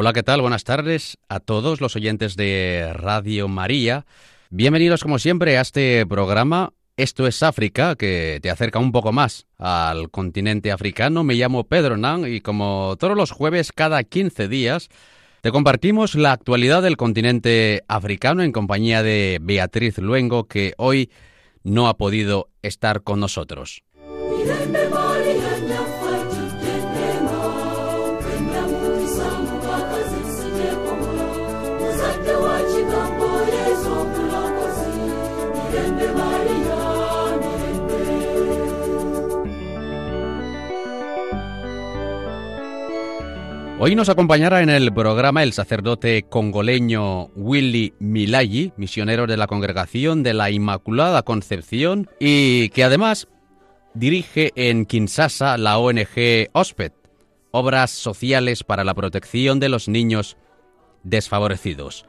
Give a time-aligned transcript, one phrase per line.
[0.00, 0.40] Hola, ¿qué tal?
[0.40, 4.06] Buenas tardes a todos los oyentes de Radio María.
[4.48, 9.48] Bienvenidos como siempre a este programa esto es África, que te acerca un poco más
[9.58, 11.24] al continente africano.
[11.24, 14.88] Me llamo Pedro Nan y como todos los jueves, cada 15 días,
[15.40, 21.10] te compartimos la actualidad del continente africano en compañía de Beatriz Luengo, que hoy
[21.64, 23.82] no ha podido estar con nosotros.
[43.80, 50.24] Hoy nos acompañará en el programa el sacerdote congoleño Willy Milayi, misionero de la Congregación
[50.24, 53.28] de la Inmaculada Concepción y que además
[53.94, 56.90] dirige en Kinshasa la ONG OSPED,
[57.52, 60.36] Obras Sociales para la Protección de los Niños
[61.04, 62.04] Desfavorecidos.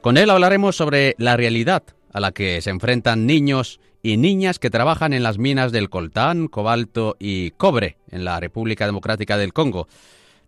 [0.00, 4.68] Con él hablaremos sobre la realidad a la que se enfrentan niños y niñas que
[4.68, 9.86] trabajan en las minas del coltán, cobalto y cobre en la República Democrática del Congo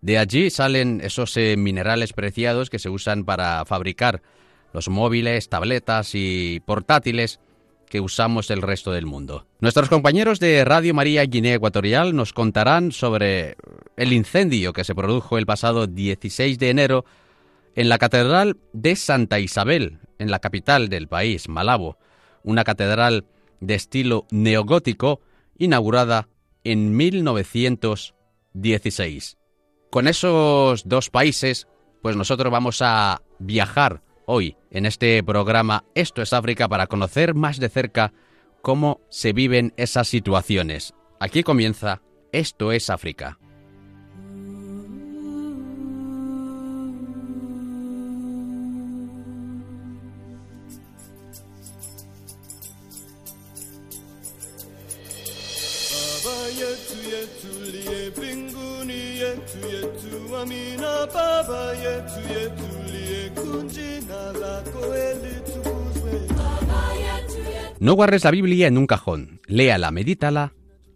[0.06, 4.22] de allí salen esos eh, minerales preciados que se usan para fabricar
[4.72, 7.40] los móviles, tabletas y portátiles
[7.90, 9.48] que usamos el resto del mundo.
[9.58, 13.56] Nuestros compañeros de Radio María Guinea Ecuatorial nos contarán sobre
[13.96, 17.04] el incendio que se produjo el pasado 16 de enero
[17.74, 21.98] en la Catedral de Santa Isabel, en la capital del país, Malabo,
[22.44, 23.24] una catedral
[23.58, 25.20] de estilo neogótico
[25.58, 26.28] inaugurada
[26.62, 29.36] en 1916.
[29.90, 31.68] Con esos dos países,
[32.02, 37.58] pues nosotros vamos a viajar hoy en este programa Esto es África para conocer más
[37.58, 38.12] de cerca
[38.62, 40.92] cómo se viven esas situaciones.
[41.20, 42.02] Aquí comienza
[42.32, 43.38] Esto es África.
[67.78, 70.52] No guardes la Biblia en un cajón, léala, medítala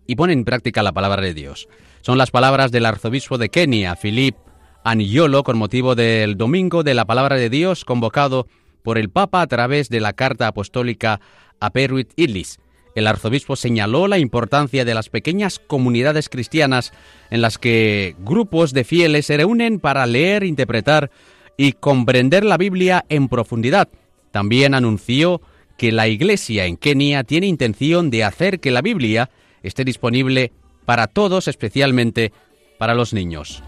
[0.06, 1.69] y pon en práctica la palabra de Dios.
[2.00, 4.37] Son las palabras del arzobispo de Kenia, Philip
[4.83, 8.47] Aniolo, con motivo del Domingo de la Palabra de Dios convocado
[8.83, 11.21] por el Papa a través de la carta apostólica
[11.61, 12.59] a Peruit Illis.
[12.95, 16.93] El arzobispo señaló la importancia de las pequeñas comunidades cristianas
[17.31, 21.11] en las que grupos de fieles se reúnen para leer, interpretar
[21.56, 23.89] y comprender la Biblia en profundidad.
[24.33, 25.41] También anunció
[25.77, 29.31] que la Iglesia en Kenia tiene intención de hacer que la Biblia
[29.62, 30.53] esté disponible
[30.84, 32.33] para todos, especialmente
[32.79, 33.62] para los niños.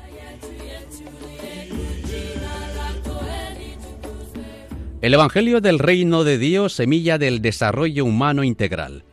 [5.01, 9.05] El Evangelio del Reino de Dios, semilla del desarrollo humano integral.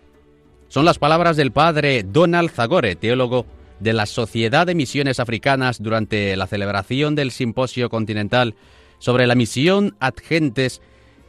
[0.70, 3.48] Son las palabras del padre Donald Zagore, teólogo
[3.80, 8.54] de la Sociedad de Misiones Africanas durante la celebración del Simposio Continental
[9.00, 10.80] sobre la misión ad gentes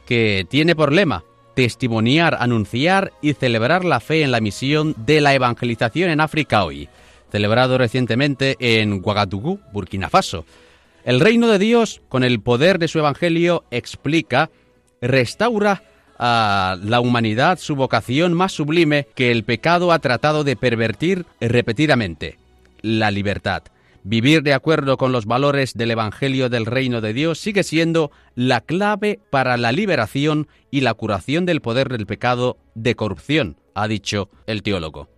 [0.05, 1.23] que tiene por lema
[1.55, 6.87] testimoniar, anunciar y celebrar la fe en la misión de la evangelización en África hoy,
[7.31, 10.45] celebrado recientemente en Ouagadougou, Burkina Faso.
[11.03, 14.51] El reino de Dios, con el poder de su evangelio, explica,
[15.01, 15.83] restaura
[16.21, 22.37] a la humanidad su vocación más sublime que el pecado ha tratado de pervertir repetidamente,
[22.81, 23.63] la libertad.
[24.03, 28.61] Vivir de acuerdo con los valores del Evangelio del Reino de Dios sigue siendo la
[28.61, 34.29] clave para la liberación y la curación del poder del pecado de corrupción, ha dicho
[34.45, 35.09] el teólogo.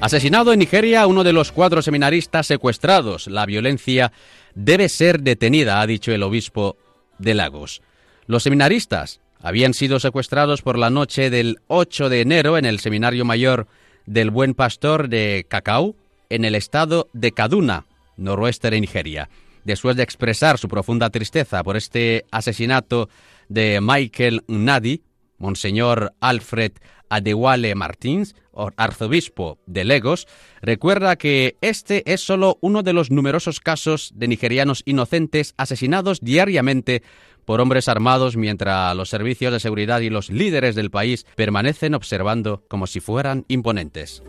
[0.00, 3.26] Asesinado en Nigeria uno de los cuatro seminaristas secuestrados.
[3.26, 4.12] La violencia
[4.54, 6.78] debe ser detenida, ha dicho el obispo
[7.18, 7.82] de Lagos.
[8.26, 13.26] Los seminaristas habían sido secuestrados por la noche del 8 de enero en el Seminario
[13.26, 13.66] Mayor
[14.06, 15.94] del Buen Pastor de Cacao,
[16.30, 17.84] en el estado de Kaduna,
[18.16, 19.28] noroeste de Nigeria.
[19.64, 23.10] después de expresar su profunda tristeza por este asesinato
[23.50, 25.02] de Michael Nadi,
[25.40, 26.72] Monseñor Alfred
[27.08, 28.36] Adewale Martins,
[28.76, 30.28] arzobispo de Legos,
[30.62, 37.02] recuerda que este es solo uno de los numerosos casos de nigerianos inocentes asesinados diariamente
[37.44, 42.62] por hombres armados mientras los servicios de seguridad y los líderes del país permanecen observando
[42.68, 44.22] como si fueran imponentes.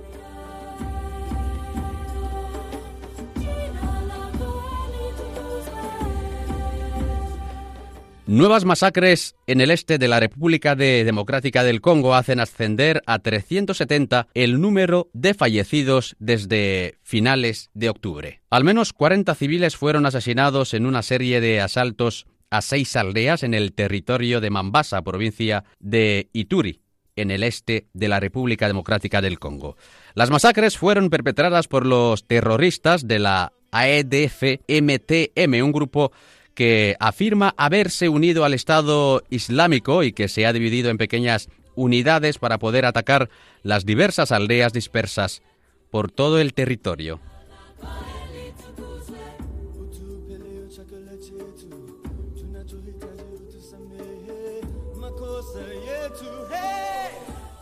[8.27, 14.27] Nuevas masacres en el este de la República Democrática del Congo hacen ascender a 370
[14.35, 18.41] el número de fallecidos desde finales de octubre.
[18.51, 23.55] Al menos 40 civiles fueron asesinados en una serie de asaltos a seis aldeas en
[23.55, 26.81] el territorio de Mambasa, provincia de Ituri,
[27.15, 29.77] en el este de la República Democrática del Congo.
[30.13, 36.11] Las masacres fueron perpetradas por los terroristas de la AEDF-MTM, un grupo
[36.53, 42.37] que afirma haberse unido al Estado Islámico y que se ha dividido en pequeñas unidades
[42.37, 43.29] para poder atacar
[43.63, 45.41] las diversas aldeas dispersas
[45.89, 47.19] por todo el territorio.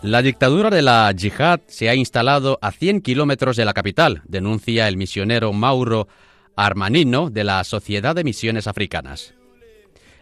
[0.01, 4.87] La dictadura de la yihad se ha instalado a 100 kilómetros de la capital, denuncia
[4.87, 6.07] el misionero Mauro
[6.59, 9.33] Armanino de la Sociedad de Misiones Africanas.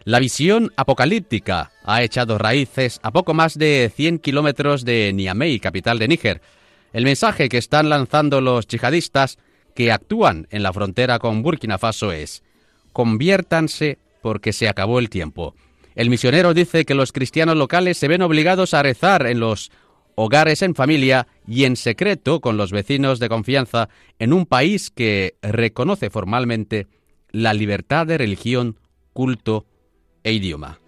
[0.04, 5.98] La visión apocalíptica ha echado raíces a poco más de 100 kilómetros de Niamey, capital
[5.98, 6.40] de Níger.
[6.92, 9.38] El mensaje que están lanzando los yihadistas
[9.74, 12.44] que actúan en la frontera con Burkina Faso es,
[12.92, 15.56] conviértanse porque se acabó el tiempo.
[15.96, 19.72] El misionero dice que los cristianos locales se ven obligados a rezar en los
[20.20, 23.88] hogares en familia y en secreto con los vecinos de confianza
[24.18, 26.88] en un país que reconoce formalmente
[27.30, 28.80] la libertad de religión,
[29.12, 29.64] culto
[30.24, 30.80] e idioma.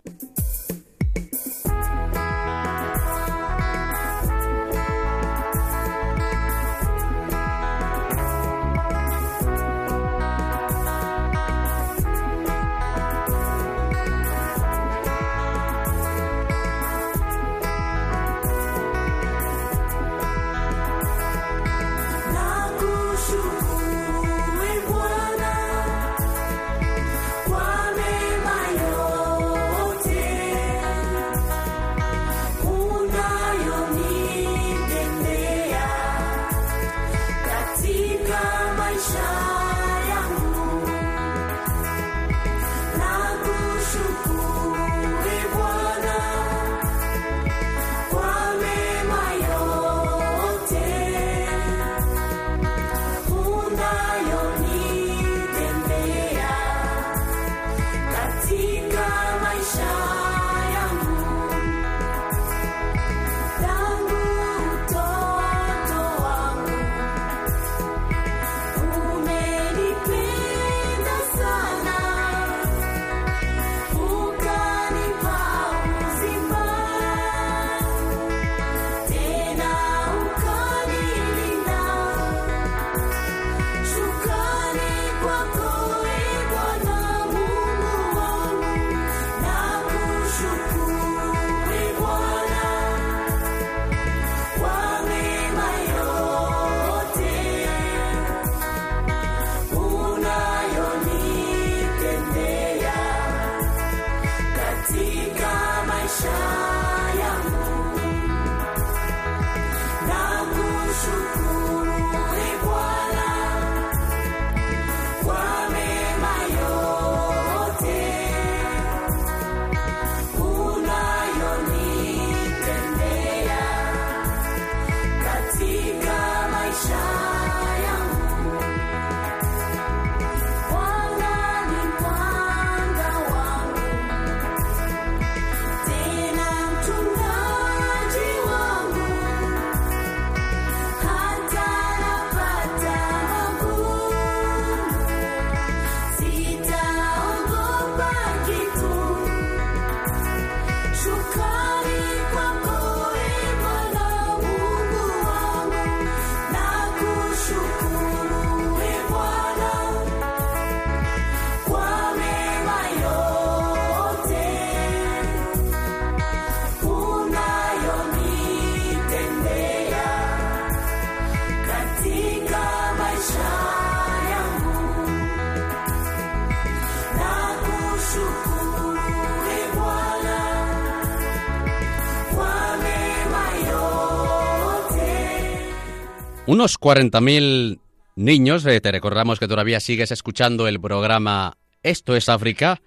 [186.50, 187.78] Unos 40.000
[188.16, 192.82] niños, te recordamos que todavía sigues escuchando el programa Esto es África,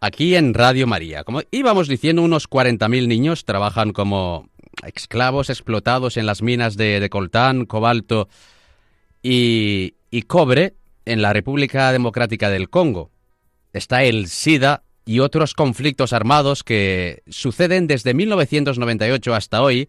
[0.00, 1.24] aquí en Radio María.
[1.24, 4.48] Como íbamos diciendo, unos 40.000 niños trabajan como
[4.84, 8.28] esclavos explotados en las minas de, coltán, cobalto
[9.24, 10.74] y, y cobre
[11.04, 13.10] en la República Democrática del Congo.
[13.72, 19.88] Está el SIDA y otros conflictos armados que suceden desde 1998 hasta hoy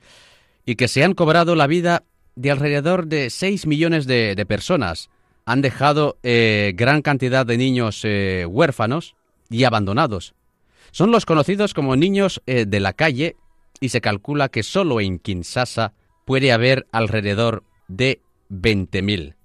[0.66, 2.04] y que se han cobrado la vida
[2.36, 5.10] de alrededor de 6 millones de, personas.
[5.46, 9.16] Han dejado eh, gran cantidad de niños eh, huérfanos
[9.50, 10.34] y abandonados.
[10.92, 13.36] Son los conocidos como niños eh, de la calle
[13.80, 15.94] y se calcula que solo en Kinshasa
[16.26, 19.36] puede haber alrededor de 20.000.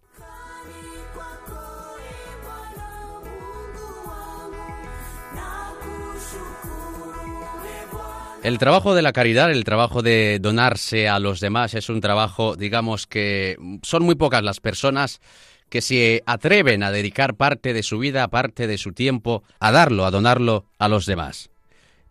[8.47, 12.55] El trabajo de la caridad, el trabajo de donarse a los demás es un trabajo,
[12.55, 15.21] digamos que son muy pocas las personas
[15.69, 20.07] que se atreven a dedicar parte de su vida, parte de su tiempo, a darlo,
[20.07, 21.51] a donarlo a los demás.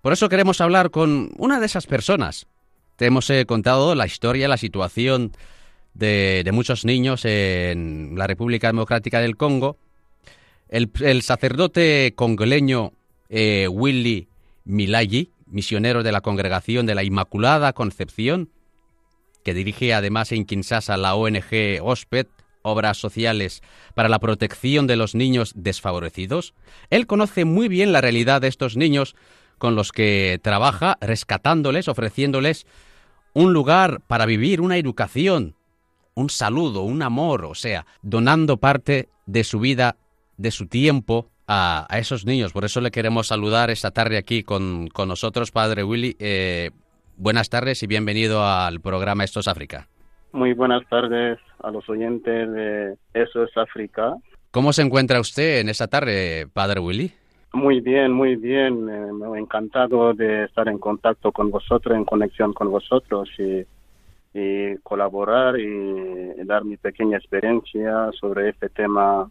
[0.01, 2.47] Por eso queremos hablar con una de esas personas.
[2.97, 5.31] Te hemos eh, contado la historia, la situación
[5.93, 9.77] de, muchos niños en la República Democrática del Congo.
[10.67, 12.91] El, sacerdote congoleño
[13.29, 14.27] eh, Willy
[14.65, 18.49] Milayi misionero de la Congregación de la Inmaculada Concepción,
[19.43, 22.27] que dirige además en Kinshasa la ONG OSPED,
[22.61, 23.61] Obras Sociales
[23.93, 26.53] para la Protección de los Niños Desfavorecidos.
[26.89, 29.15] Él conoce muy bien la realidad de estos niños
[29.57, 32.65] con los que trabaja, rescatándoles, ofreciéndoles
[33.33, 35.55] un lugar para vivir, una educación,
[36.15, 39.95] un saludo, un amor, o sea, donando parte de su vida,
[40.35, 42.53] de su tiempo a, esos niños.
[42.53, 46.15] Por eso le queremos saludar esta tarde aquí con, nosotros, Padre Willy.
[46.19, 46.71] Eh,
[47.17, 49.87] buenas tardes y bienvenido al programa Esto es África.
[50.31, 54.15] Muy buenas tardes a los oyentes de Eso es África.
[54.51, 57.11] ¿Cómo se encuentra usted en esta tarde, Padre Willy?
[57.53, 58.89] Muy bien, muy bien.
[58.89, 63.65] Eh, me he encantado de estar en contacto con vosotros, en conexión con vosotros y,
[64.37, 69.29] y colaborar y dar mi pequeña experiencia sobre este tema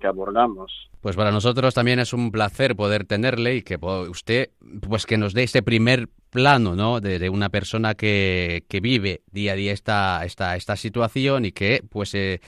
[0.00, 0.87] que abordamos.
[1.00, 4.50] Pues para nosotros también es un placer poder tenerle y que usted,
[4.88, 7.00] pues que nos dé ese primer plano, ¿no?
[7.00, 11.82] De, una persona que, que, vive día a día esta, esta, esta situación y que,
[11.88, 12.40] pues, eh,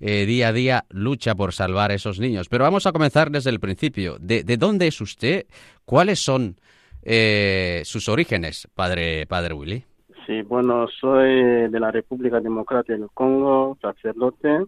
[0.00, 2.48] eh, día a día lucha por salvar a esos niños.
[2.48, 4.16] Pero vamos a comenzar desde el principio.
[4.18, 5.46] ¿De, de dónde es usted?
[5.84, 6.56] ¿Cuáles son
[7.02, 9.84] eh, sus orígenes, padre, padre Willy?
[10.26, 14.66] Sí, bueno, soy de la República Democrática del Congo, sacerdote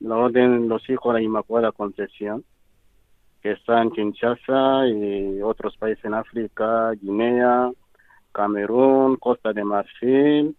[0.00, 2.44] la Orden Los Hijos de la Inmaculada Concepción,
[3.46, 7.70] que está en Kinshasa y otros países en África, Guinea,
[8.32, 10.56] Camerún, Costa de Marfil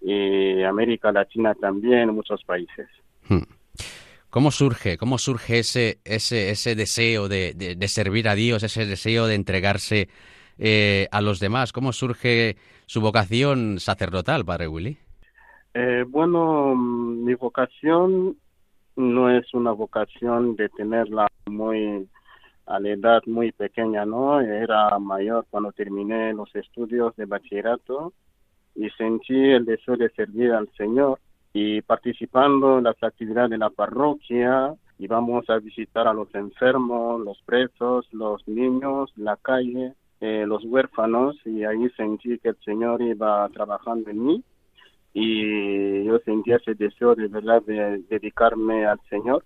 [0.00, 2.86] y América Latina también, muchos países.
[3.28, 3.42] Hmm.
[4.30, 9.26] ¿Cómo surge, cómo surge ese, ese, ese deseo de, de, servir a Dios, ese deseo
[9.26, 10.08] de entregarse
[10.58, 11.72] eh, a los demás?
[11.72, 14.96] ¿Cómo surge su vocación sacerdotal, Padre Willy?
[15.74, 18.36] Eh, bueno, mi vocación
[18.94, 22.06] no es una vocación de tenerla muy
[22.72, 24.40] a la edad muy pequeña, ¿no?
[24.40, 28.14] Era mayor cuando terminé los estudios de bachillerato
[28.74, 31.18] y sentí el deseo de servir al Señor
[31.52, 37.42] y participando en las actividades de la parroquia íbamos a visitar a los enfermos, los
[37.42, 43.46] presos, los niños, la calle, eh, los huérfanos y ahí sentí que el Señor iba
[43.50, 44.44] trabajando en mí
[45.12, 49.44] y yo sentía ese deseo de verdad de dedicarme al Señor.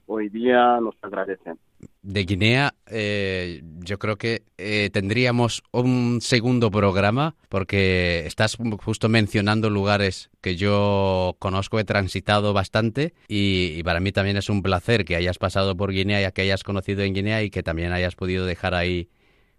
[0.06, 1.58] hoy día nos agradecen.
[2.02, 9.70] De Guinea, eh, yo creo que eh, tendríamos un segundo programa porque estás justo mencionando
[9.70, 15.16] lugares que yo conozco, he transitado bastante y, para mí también es un placer que
[15.16, 18.46] hayas pasado por Guinea y que hayas conocido en Guinea y que también hayas podido
[18.46, 19.10] dejar ahí,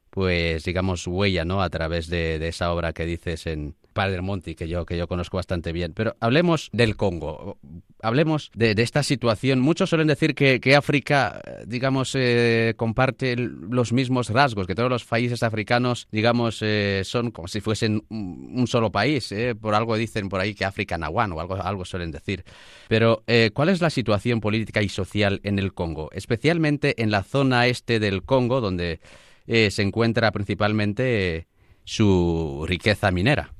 [0.09, 1.61] pues digamos, huella, ¿no?
[1.61, 5.35] A través de esa obra que dices en, Padre Monti, que yo, que yo conozco
[5.35, 5.91] bastante bien.
[5.93, 7.57] Pero hablemos del Congo,
[8.01, 9.59] hablemos de, esta situación.
[9.59, 15.43] Muchos suelen decir que, África, digamos, eh, comparte los mismos rasgos, que todos los países
[15.43, 19.33] africanos, digamos, eh, son como si fuesen un solo país.
[19.33, 19.53] Eh.
[19.53, 22.45] Por algo dicen por ahí que África Nahuán o algo, algo suelen decir.
[22.87, 26.07] Pero, ¿cuál es la situación política y social en el Congo?
[26.13, 29.01] Especialmente en la zona este del Congo, donde
[29.45, 31.47] se encuentra principalmente
[31.83, 33.58] su riqueza minera.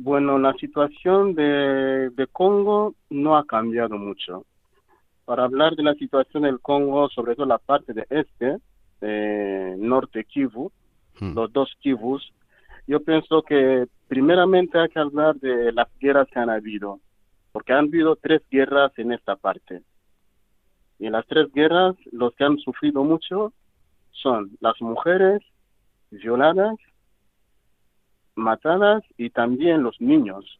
[0.00, 4.46] Bueno, la situación de, Congo no ha cambiado mucho.
[5.24, 8.58] Para hablar de la situación del Congo, sobre todo la parte de este,
[9.76, 10.70] norte Kivu,
[11.18, 11.34] hmm.
[11.34, 12.32] los dos Kivus,
[12.86, 17.00] yo pienso que primeramente hay que hablar de las guerras que han habido,
[17.50, 19.82] porque han habido tres guerras en esta parte.
[21.00, 23.52] Y en las tres guerras, los que han sufrido mucho
[24.12, 25.42] son las mujeres
[26.12, 26.76] violadas
[28.38, 30.58] matadas y también los niños.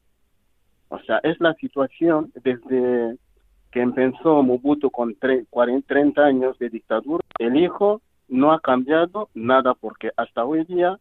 [0.88, 3.16] O sea, es la situación desde
[3.70, 5.16] que empezó Mobutu con
[5.50, 7.24] 40, 30 años de dictadura.
[7.38, 10.98] El hijo no ha cambiado nada porque hasta hoy día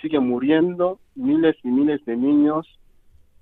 [0.00, 2.66] sigue muriendo miles y miles de niños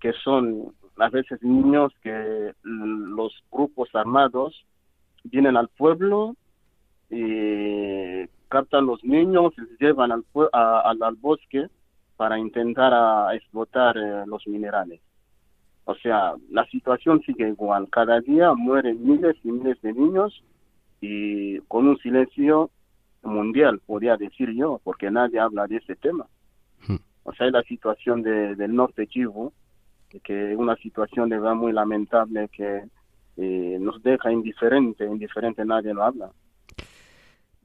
[0.01, 4.65] que son a veces niños que los grupos armados
[5.25, 6.35] vienen al pueblo
[7.11, 11.69] y captan los niños los llevan al, al bosque
[12.17, 15.01] para intentar a explotar eh, los minerales.
[15.85, 17.89] O sea, la situación sigue igual.
[17.91, 20.43] Cada día mueren miles y miles de niños
[21.01, 22.71] y con un silencio
[23.23, 26.27] mundial, podría decir yo, porque nadie habla de ese tema.
[26.87, 26.97] Hmm.
[27.23, 29.53] O sea, es la situación del norte Kivu,
[30.25, 32.83] que es una situación de verdad muy lamentable que
[33.37, 36.31] eh, nos deja indiferente, indiferente nadie lo habla.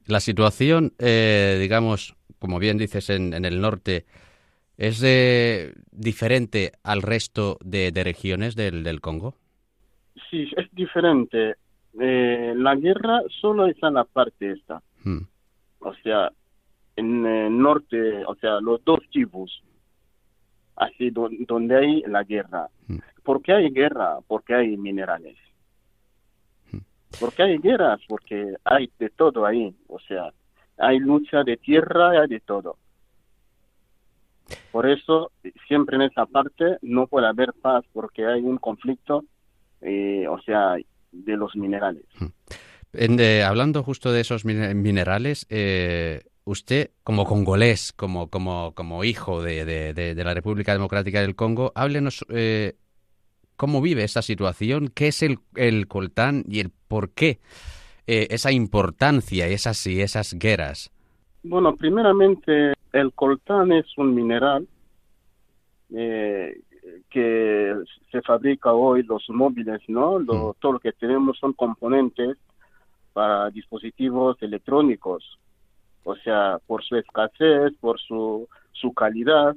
[0.06, 4.06] La situación, eh, digamos, como bien dices, en, en el norte,
[4.82, 5.00] ¿Es
[5.92, 9.36] diferente al resto de, regiones del, Congo?
[10.32, 11.54] Sí, es diferente.
[12.00, 14.82] Eh, la guerra solo está en la parte esta.
[15.04, 15.20] Hmm.
[15.82, 16.32] O sea,
[16.96, 19.62] en el norte, o sea, los dos Kivus,
[20.78, 22.68] así donde hay la guerra.
[22.88, 22.98] Hmm.
[23.22, 24.18] ¿Por qué hay guerra?
[24.28, 25.38] Porque hay minerales.
[26.72, 26.80] Hmm.
[27.20, 28.02] ¿Por qué hay guerras?
[28.08, 29.76] Porque hay de todo ahí.
[29.90, 30.34] O sea,
[30.80, 32.78] hay lucha de tierra, hay de todo.
[34.72, 35.32] Por eso,
[35.68, 39.26] siempre en esa parte no puede haber paz porque hay un conflicto,
[39.82, 40.76] eh, o sea,
[41.12, 42.06] de los minerales.
[42.20, 43.20] Hmm.
[43.46, 50.24] hablando justo de esos minerales, eh, usted, como congolés, como, como, como hijo de, de,
[50.24, 52.76] la República Democrática del Congo, háblenos eh,
[53.58, 57.40] cómo vive esa situación, qué es el, el coltán y el por qué
[58.08, 60.92] esa importancia, esas y esas guerras.
[61.44, 64.68] Bueno, primeramente el coltán es un mineral
[65.94, 66.62] eh,
[67.10, 67.76] que
[68.12, 70.20] se fabrica hoy los móviles, ¿no?
[70.20, 70.54] Mm.
[70.60, 72.38] Todo lo que tenemos son componentes
[73.14, 75.38] para dispositivos electrónicos.
[76.04, 79.56] O sea, por su escasez, por su, su calidad,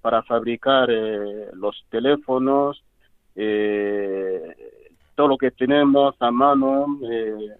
[0.00, 2.82] para fabricar eh, los teléfonos,
[3.36, 4.54] eh,
[5.14, 6.98] todo lo que tenemos a mano,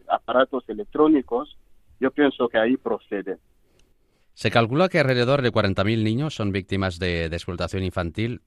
[0.09, 1.57] aparatos electrónicos,
[2.01, 3.39] yo pienso que ahí procede.
[4.35, 8.42] Se calcula que alrededor de 40.000 niños son víctimas de, explotación infantil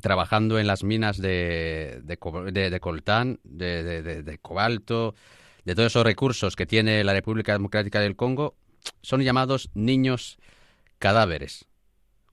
[0.00, 2.16] trabajando en las minas de, de,
[2.80, 5.14] coltán, de, cobalto,
[5.64, 8.54] de todos esos recursos que tiene la República Democrática del Congo,
[9.02, 10.38] son llamados niños
[10.98, 11.66] cadáveres.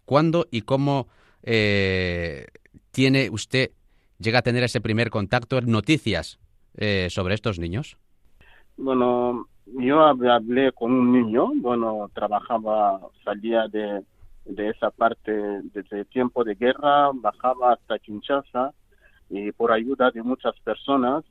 [0.06, 1.10] ¿Cuándo y cómo
[1.44, 2.48] eh,
[2.92, 3.72] tiene usted,
[4.20, 6.40] llega a tener ese primer contacto, noticias
[6.78, 7.98] eh, sobre estos niños?
[8.78, 14.04] Bueno, yo hablé con un niño, bueno, trabajaba, salía de,
[14.46, 15.32] de esa parte
[15.74, 18.74] desde tiempo de guerra, bajaba hasta Kinshasa
[19.30, 21.24] y por ayuda de muchas personas.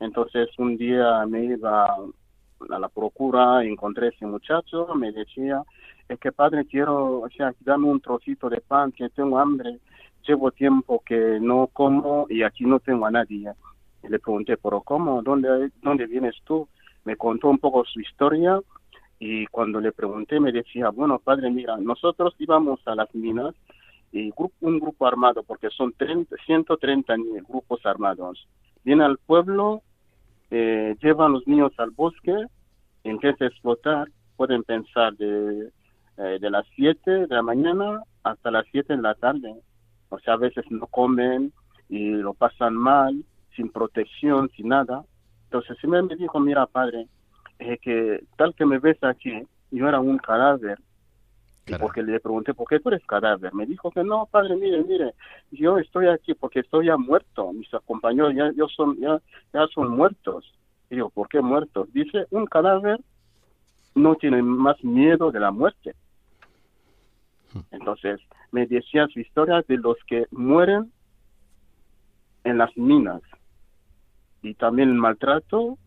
[0.00, 1.96] Entonces un día me iba
[2.70, 5.62] a la procura, encontré ese muchacho, me decía,
[6.08, 9.78] es que padre quiero, o sea, dame un trocito de pan, que tengo hambre,
[10.26, 13.52] llevo tiempo que no como y aquí no tengo a nadie.
[14.08, 15.22] Le pregunté, pero ¿cómo?
[15.22, 16.68] ¿Dónde, dónde vienes tú?
[17.04, 18.60] Me contó un poco su historia
[19.18, 23.54] y cuando le pregunté me decía, bueno, padre, mira, nosotros íbamos a las minas
[24.12, 27.14] y un grupo armado, porque son 30, 130
[27.48, 28.46] grupos armados.
[28.84, 29.82] Vienen al pueblo,
[30.50, 32.34] eh, llevan los niños al bosque,
[33.04, 35.70] empiezan a explotar, pueden pensar de,
[36.16, 39.54] eh, de las 7 de la mañana hasta las 7 de la tarde.
[40.08, 41.52] O sea, a veces no comen
[41.88, 45.04] y lo pasan mal, sin protección, sin nada.
[45.48, 47.06] Entonces, si me dijo, mira, padre,
[47.58, 49.32] eh, que tal que me ves aquí,
[49.70, 50.78] yo era un cadáver.
[51.80, 53.52] Porque le pregunté, ¿por qué tú eres cadáver?
[53.54, 55.12] Me dijo que no, padre, mire, mire,
[55.50, 57.52] yo estoy aquí porque estoy ya muerto.
[57.52, 59.20] Mis compañeros ya, yo son, ya,
[59.52, 60.54] ya son muertos.
[60.88, 61.92] Y yo, ¿por qué muertos?
[61.92, 63.00] Dice, un cadáver
[63.94, 65.94] no tiene más miedo de la muerte.
[67.70, 70.90] Entonces, me decía su historia de los que mueren
[72.44, 73.20] en las minas
[74.42, 75.78] y también el maltrato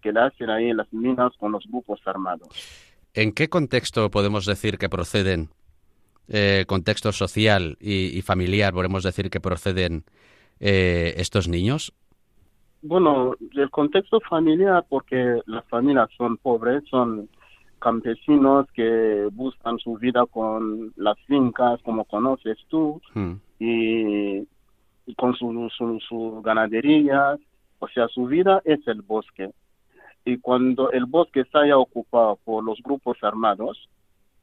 [0.00, 2.48] que le hacen ahí en las minas con los grupos armados.
[3.14, 5.50] ¿En qué contexto podemos decir que proceden,
[6.28, 10.04] eh, contexto social y, familiar, podemos decir que proceden
[10.60, 11.92] eh, estos niños?
[12.80, 17.28] Bueno, el contexto familiar, porque las familias son pobres, son
[17.78, 23.32] campesinos que buscan su vida con las fincas, como conoces tú, hmm.
[23.58, 24.46] y,
[25.16, 27.36] con su, su, su ganadería,
[27.82, 29.50] o sea, su vida es el bosque.
[30.24, 33.88] Y cuando el bosque está ya ocupado por los grupos armados,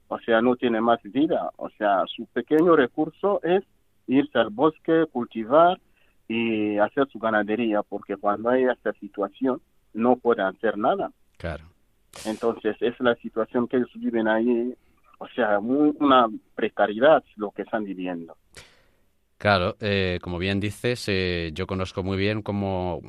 [0.10, 1.49] o sea, no tiene más vida.
[1.56, 3.63] O sea, su pequeño recurso es
[4.08, 5.80] irse al bosque, cultivar
[6.28, 9.62] y hacer su ganadería, porque cuando hay esta situación
[9.93, 11.10] no pueden hacer nada.
[11.38, 11.63] Claro.
[12.25, 14.75] Entonces, es la situación que ellos viven ahí,
[15.17, 18.36] o sea, una precariedad lo que están viviendo.
[19.39, 23.02] Claro, eh, como bien dices, eh, yo conozco muy bien cómo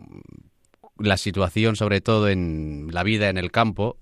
[0.96, 3.98] la situación, sobre todo en la vida en el campo,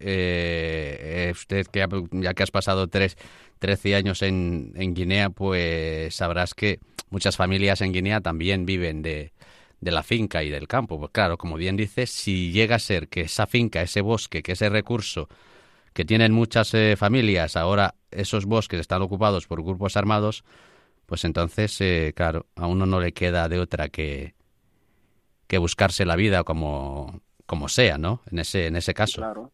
[0.00, 3.16] eh, usted que ya que has pasado tres,
[3.60, 9.32] 13 años en, Guinea, pues sabrás que muchas familias en Guinea también viven de,
[9.80, 10.98] la finca y del campo.
[10.98, 14.52] Pues claro, como bien dices, si llega a ser que esa finca, ese bosque, que
[14.52, 15.28] ese recurso
[15.92, 20.44] que tienen muchas familias, ahora esos bosques están ocupados por grupos armados,
[21.10, 24.34] pues entonces, eh, claro, a uno no le queda de otra que,
[25.48, 28.20] que buscarse la vida como, como sea, ¿no?
[28.30, 29.20] En ese, en ese caso.
[29.20, 29.50] Claro,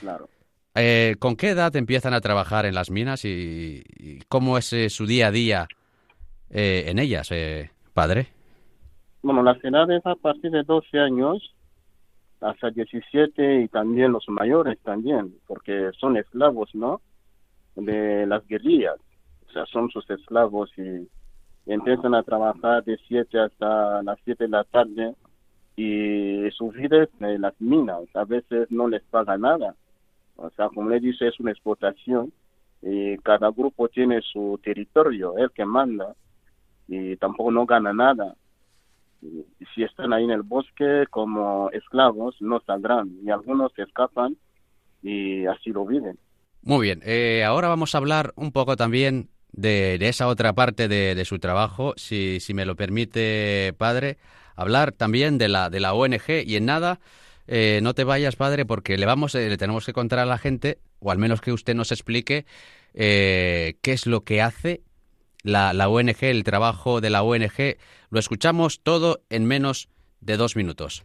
[0.00, 0.28] claro.
[0.74, 3.84] Eh, ¿Con qué edad empiezan a trabajar en las minas y,
[4.28, 5.66] cómo es eh, su día a día
[6.50, 7.30] en ellas,
[7.94, 8.28] padre?
[9.22, 11.54] Bueno, las edades a partir de 12 años
[12.42, 17.00] hasta 17 y también los mayores también, porque son esclavos, ¿no?
[17.76, 18.96] De las guerrillas
[19.72, 21.08] son sus esclavos y,
[21.66, 25.14] empiezan a trabajar de 7 hasta las 7 de la tarde
[25.76, 29.74] y su vida es en las minas, a veces no les paga nada.
[30.36, 32.32] O sea, como le dice, es una explotación
[32.82, 36.14] y cada grupo tiene su territorio, el que manda
[36.88, 38.36] y tampoco no gana nada.
[39.20, 44.36] Y si están ahí en el bosque como esclavos, no saldrán y algunos escapan
[45.02, 46.18] y así lo viven.
[46.62, 51.24] Muy bien, eh, ahora vamos a hablar un poco también de, esa otra parte de,
[51.24, 54.18] su trabajo, si, si, me lo permite, padre,
[54.54, 57.00] hablar también de la, de la ONG y en nada,
[57.48, 60.38] eh, no te vayas, padre, porque le, vamos, eh, le tenemos que contar a la
[60.38, 62.46] gente, o al menos que usted nos explique,
[62.94, 64.82] eh, qué es lo que hace
[65.42, 67.76] la, la ONG, el trabajo de la ONG.
[68.10, 69.88] Lo escuchamos todo en menos
[70.20, 71.04] de dos minutos.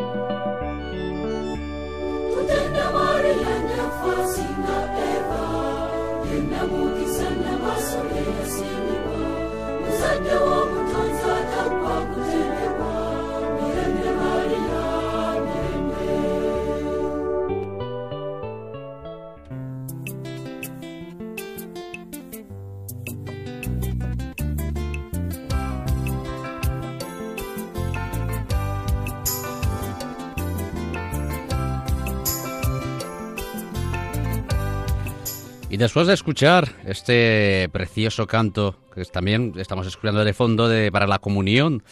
[35.81, 41.83] Después de escuchar este precioso canto, que también estamos escuchando de fondo para la comunión,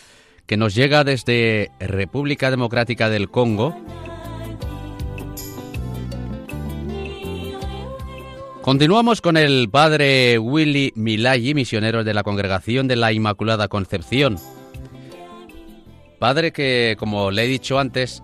[0.45, 3.75] que nos llega desde República Democrática del Congo,
[8.61, 14.35] Continuamos con el padre Willy Milayi, misionero de la Congregación de la Inmaculada Concepción.
[16.19, 18.21] Padre que, como le he dicho antes,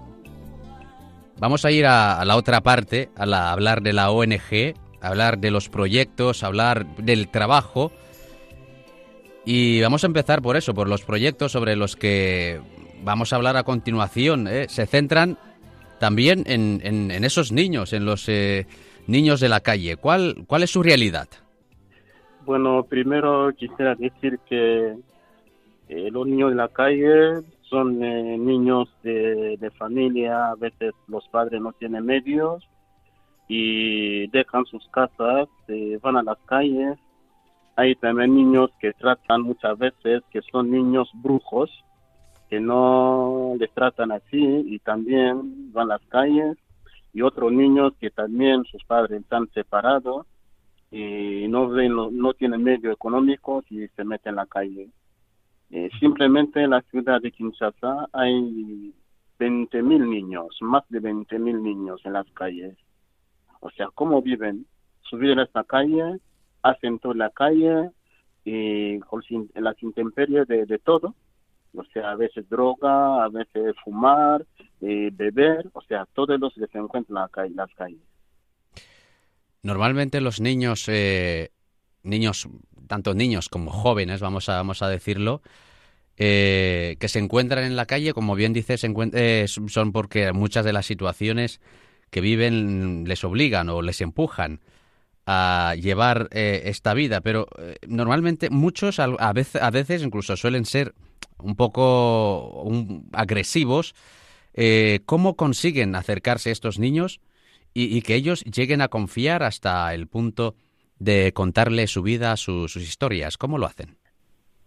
[1.40, 5.70] vamos a ir a, la otra parte, a hablar de la ONG, hablar de los
[5.70, 7.92] proyectos, hablar del trabajo.
[9.46, 12.60] Y vamos a empezar por eso, por los proyectos sobre los que
[13.04, 14.48] vamos a hablar a continuación.
[14.48, 14.66] ¿eh?
[14.68, 15.38] Se centran
[16.00, 18.66] también en, esos niños, en los eh,
[19.08, 19.98] niños de la calle.
[19.98, 21.28] ¿Cuál, ¿Cuál es su realidad?
[22.46, 24.96] Bueno, primero quisiera decir que
[25.90, 31.60] eh, los niños de la calle son niños de, de familia, a veces los padres
[31.62, 32.64] no tienen medios
[33.48, 36.98] y dejan sus casas, se van a las calles.
[37.76, 41.70] Hay también niños que tratan muchas veces que son niños brujos,
[42.50, 46.58] que no les tratan así y también van a las calles.
[47.14, 50.26] Y otros niños que también sus padres están separados
[50.92, 54.90] y no, ven, no, tienen medio económico y se meten en la calle.
[55.72, 58.94] Eh, simplemente en la ciudad de Kinshasa hay
[59.40, 62.78] 20.000 niños, más de 20.000 niños en las calles
[63.60, 64.66] o sea, cómo viven,
[65.02, 66.20] subir a esta calle,
[66.62, 67.92] hacen toda la calle
[68.44, 69.24] y con
[69.56, 71.16] las intemperies de, de todo,
[71.76, 74.46] o sea, a veces droga, a veces fumar,
[74.82, 78.00] eh, beber, o sea, todos los que se encuentran en las calles.
[79.64, 81.52] Normalmente los niños, eh,
[82.04, 82.48] niños,
[82.88, 85.42] tanto niños como jóvenes, vamos a, vamos a decirlo,
[86.18, 88.86] eh, que se encuentran en la calle, como bien dices,
[89.48, 91.60] son porque muchas de las situaciones
[92.16, 94.62] que viven les obligan o les empujan
[95.26, 100.64] a llevar eh, esta vida, pero eh, normalmente muchos a, veces, a veces incluso suelen
[100.64, 100.96] ser
[101.40, 102.64] un poco
[103.12, 103.96] agresivos.
[104.54, 107.20] Eh, ¿Cómo consiguen acercarse estos niños
[107.74, 110.56] y, que ellos lleguen a confiar hasta el punto
[110.98, 113.38] de contarle su vida, sus historias?
[113.38, 113.98] ¿Cómo lo hacen?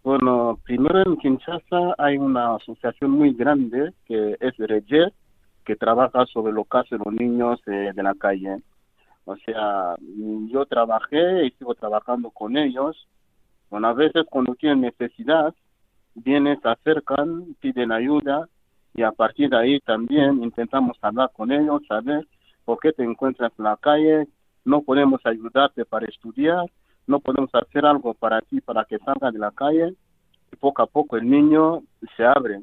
[0.03, 5.15] Bueno, primero en Kinshasa hay una asociación muy grande que es Rejet,
[5.65, 8.57] que trabaja sobre los casos de los niños de la calle.
[9.25, 9.95] O sea,
[10.47, 13.07] yo trabajé y sigo trabajando con ellos.
[13.69, 15.53] Bueno, a veces cuando tienen necesidad,
[16.15, 18.49] vienen, se acercan, piden ayuda
[18.95, 22.27] y a partir de ahí también intentamos hablar con ellos, saber
[22.65, 24.27] por qué te encuentras en la calle,
[24.65, 26.65] no podemos ayudarte para estudiar,
[27.05, 29.93] no podemos hacer algo para ti para que salga de la calle
[30.51, 31.83] y poco a poco el niño
[32.17, 32.61] se abre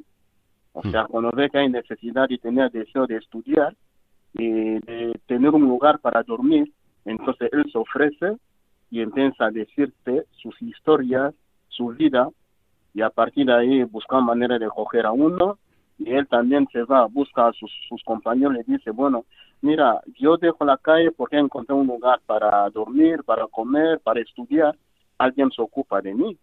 [0.77, 1.07] o sea, mm.
[1.09, 3.75] cuando ve que hay necesidad y tener deseo de estudiar
[4.35, 6.71] y de tener un lugar para dormir,
[7.07, 8.37] entonces él se ofrece
[8.91, 11.35] y empieza a decirte sus historias,
[11.69, 12.29] su vida,
[12.93, 15.59] y a partir de ahí busca manera de coger a uno,
[15.99, 19.25] y él también se va, busca a sus, sus compañeros y dice, bueno,
[19.63, 24.77] mira, yo dejo la calle porque encontré un lugar para dormir, para comer, para estudiar,
[25.17, 26.37] alguien se ocupa de mí.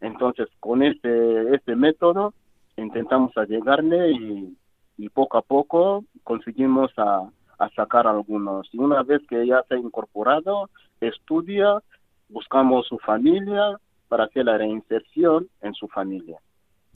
[0.00, 2.34] Entonces, con este, este método,
[2.76, 4.56] intentamos llegarle y,
[4.98, 7.28] y poco a poco conseguimos a,
[7.58, 8.68] a sacar algunos.
[8.72, 11.80] Y una vez que ya se ha incorporado, estudia,
[12.28, 13.78] buscamos su familia
[14.08, 16.38] para hacer la reinserción en su familia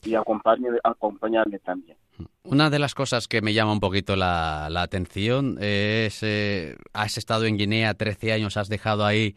[0.03, 1.97] y acompañarle, acompañarle también.
[2.43, 7.17] Una de las cosas que me llama un poquito la, la atención es, eh, has
[7.17, 9.35] estado en Guinea 13 años, has dejado ahí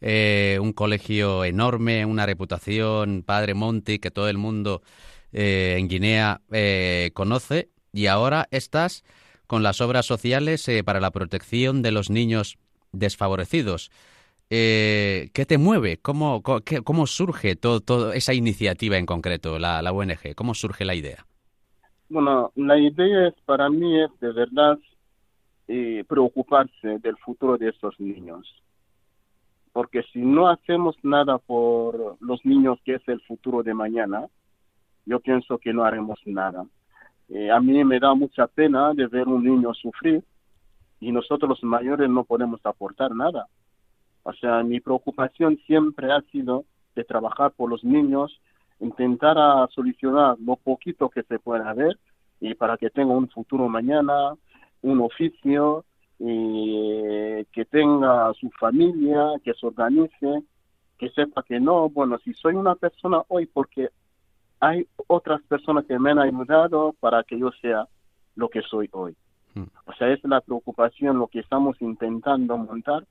[0.00, 4.82] eh, un colegio enorme, una reputación, Padre Monti, que todo el mundo
[5.32, 9.04] eh, en Guinea eh, conoce y ahora estás
[9.46, 12.58] con las obras sociales eh, para la protección de los niños
[12.92, 13.90] desfavorecidos.
[14.50, 15.98] ¿Qué te mueve?
[15.98, 20.34] ¿Cómo, cómo surge toda esa iniciativa en concreto, la, la ONG?
[20.34, 21.26] ¿Cómo surge la idea?
[22.08, 24.78] Bueno, la idea es para mí es de verdad
[26.08, 28.46] preocuparse del futuro de esos niños.
[29.74, 34.28] Porque si no hacemos nada por los niños, que es el futuro de mañana,
[35.08, 36.64] yo pienso que no haremos nada.
[37.28, 40.22] Eh, a mí me da mucha pena de ver un niño sufrir
[41.00, 43.46] y nosotros los mayores no podemos aportar nada.
[44.22, 48.40] O sea, mi preocupación siempre ha sido de trabajar por los niños,
[48.80, 49.36] intentar
[49.70, 51.98] solucionar lo poquito que se pueda ver
[52.40, 54.34] y para que tenga un futuro mañana,
[54.82, 55.84] un oficio,
[56.18, 60.42] y que tenga su familia, que se organice,
[60.98, 63.90] que sepa que no, bueno, si soy una persona hoy porque
[64.60, 67.86] hay otras personas que me han ayudado para que yo sea
[68.34, 69.14] lo que soy hoy.
[69.54, 69.64] Hmm.
[69.86, 73.04] O sea, es la preocupación, lo que estamos intentando montar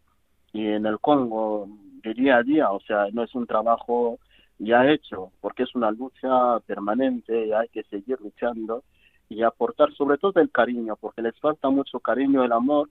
[0.53, 1.67] y en el Congo
[2.03, 4.19] de día a día, o sea, no es un trabajo
[4.59, 8.83] ya hecho, porque es una lucha permanente y hay que seguir luchando
[9.29, 12.89] y aportar sobre todo el cariño, porque les falta mucho cariño, el amor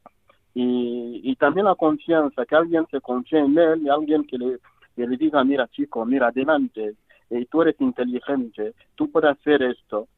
[0.55, 4.59] y, y también la confianza, que alguien se confíe en él y alguien que le,
[4.95, 6.95] que le diga, mira chico, mira adelante,
[7.31, 10.09] eh, tú eres inteligente, tú puedes hacer esto,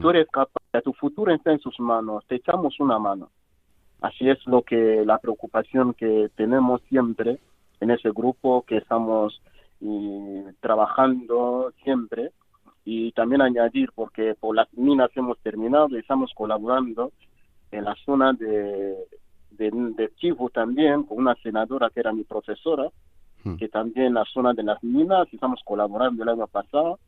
[0.00, 3.30] tú eres capaz, tu futuro está en sus manos, te echamos una mano.
[4.00, 7.38] Así es lo que la preocupación que tenemos siempre
[7.80, 9.40] en ese grupo que estamos
[10.60, 12.30] trabajando siempre.
[12.84, 17.12] Y también añadir porque por las minas hemos terminado y estamos colaborando
[17.70, 18.96] en la zona de,
[19.52, 22.90] de, de Chivo también con una senadora que era mi profesora
[23.44, 23.56] Hmm.
[23.56, 26.98] que también la zona de las minas estamos colaborando el año pasado,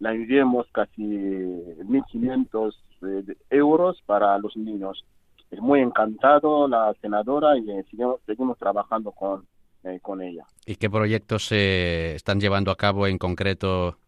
[0.00, 5.04] la enviamos casi 1.500 eh, euros para los niños.
[5.50, 7.84] Es muy encantado la senadora y eh,
[8.26, 9.46] seguimos, trabajando con,
[9.84, 10.44] eh, con ella.
[10.66, 13.98] ¿Y qué proyectos se están llevando a cabo en concreto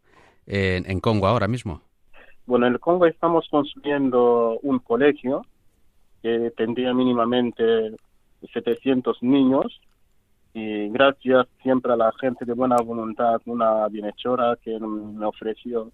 [0.47, 1.83] en, en Congo ahora mismo?
[2.47, 5.43] Bueno, en el Congo estamos construyendo un colegio
[6.23, 7.95] que tendría mínimamente
[8.53, 9.81] 700 niños
[10.59, 15.93] y gracias siempre a la gente de buena voluntad, una bienhechora que me ofreció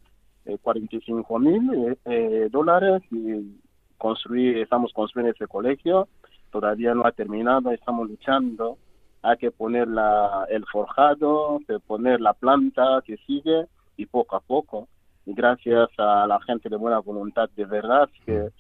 [0.62, 3.58] 45 eh, mil eh, eh, dólares y
[3.98, 6.06] construir, estamos construyendo ese colegio,
[6.52, 8.78] todavía no ha terminado, estamos luchando,
[9.22, 14.86] hay que poner la, el forjado, poner la planta que sigue y poco a poco.
[15.26, 18.50] Y gracias a la gente de buena voluntad, de verdad, que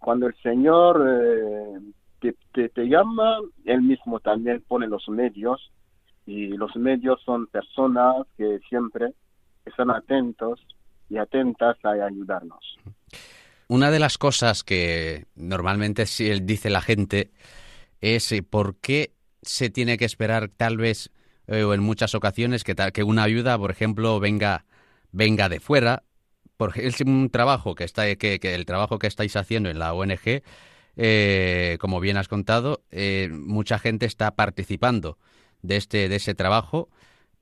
[0.00, 1.02] cuando el Señor
[2.20, 5.70] te, te, llama, él mismo también pone los medios
[6.24, 9.12] y los medios son personas que siempre
[9.64, 10.60] están atentos
[11.08, 12.76] y atentas a ayudarnos.
[13.68, 16.04] Una de las cosas que normalmente
[16.42, 17.32] dice la gente
[18.00, 21.12] es eh, por qué se tiene que esperar tal vez
[21.46, 24.64] eh, o en muchas ocasiones que, que una ayuda, por ejemplo, venga
[25.12, 26.02] venga de fuera,
[26.56, 29.94] porque es un trabajo que está que, que el trabajo que estáis haciendo en la
[29.94, 30.42] ONG
[30.96, 35.18] eh, como bien has contado, eh, mucha gente está participando
[35.62, 36.88] de este de ese trabajo.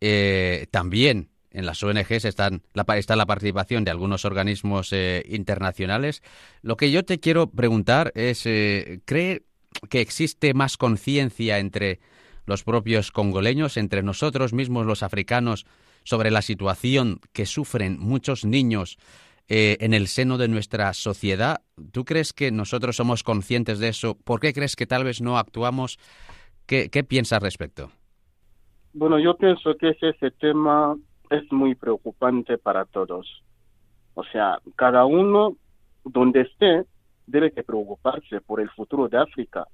[0.01, 4.93] Eh, también en las ONGs están la, está la participación de algunos organismos
[5.27, 6.23] internacionales.
[6.63, 9.45] Lo que yo te quiero preguntar es, ¿cree
[9.89, 12.01] que existe más conciencia entre
[12.47, 15.65] los propios congoleños, entre nosotros mismos los africanos,
[16.03, 18.99] sobre la situación que sufren muchos niños
[19.49, 21.61] eh, en el seno de nuestra sociedad.
[21.93, 24.17] ¿Tú crees que nosotros somos conscientes de eso?
[24.25, 25.99] ¿Por qué crees que tal vez no actuamos?
[26.67, 27.91] ¿Qué, piensas respecto?
[28.95, 30.97] Bueno, yo pienso que ese tema
[31.29, 33.43] es muy preocupante para todos.
[34.15, 35.57] O sea, cada uno
[36.05, 36.85] donde esté
[37.27, 39.67] debe que preocuparse por el futuro de África.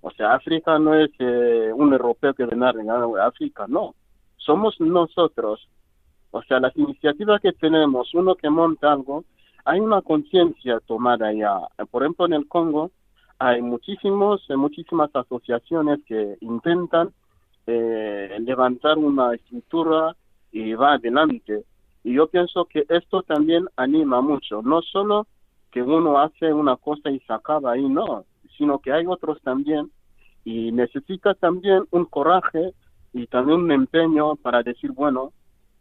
[0.00, 3.94] O sea, África no es eh, un europeo que viene a África, no.
[4.38, 5.68] Somos nosotros
[6.30, 9.24] o sea, las iniciativas que tenemos, uno que monta algo,
[9.64, 11.58] hay una conciencia tomada ya.
[11.90, 12.90] Por ejemplo, en el Congo
[13.38, 17.10] hay muchísimos, muchísimas asociaciones que intentan
[17.66, 20.14] eh, levantar una estructura
[20.52, 21.64] y va adelante.
[22.04, 25.26] Y yo pienso que esto también anima mucho, no solo
[25.70, 28.24] que uno hace una cosa y se acaba ahí, no,
[28.56, 29.90] sino que hay otros también
[30.44, 32.72] y necesita también un coraje
[33.12, 35.32] y también un empeño para decir, bueno,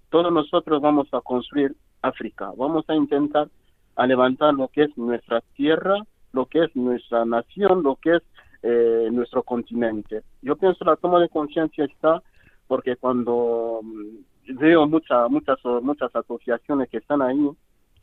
[0.10, 3.48] todos nosotros vamos a construir África, vamos a intentar
[3.96, 5.98] a levantar lo que es nuestra tierra,
[6.32, 8.24] lo que es nuestra nación, lo que es
[8.64, 10.22] eh, nuestro continente.
[10.42, 12.24] Yo pienso la toma de conciencia está
[12.68, 17.50] porque cuando mm, veo muchas muchas muchas asociaciones que están ahí,